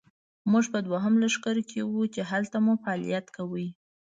موږ 0.51 0.65
په 0.73 0.79
دوهم 0.87 1.13
لښکر 1.23 1.57
کې 1.69 1.79
وو، 1.89 2.03
چې 2.13 2.21
هلته 2.31 2.57
مو 2.65 2.73
فعالیت 2.83 3.25
کاوه. 3.35 3.65